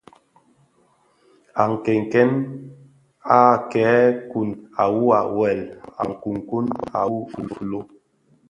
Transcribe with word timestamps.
À 1.61 1.63
kenken 1.85 2.29
à 3.37 3.39
këë 3.71 3.93
kun 4.31 4.49
à 4.81 4.83
wuwà 4.95 5.19
wëll, 5.37 5.61
à 6.01 6.03
kunkun 6.21 6.65
à 6.97 6.99
wu 7.11 7.19
filo. 7.53 7.79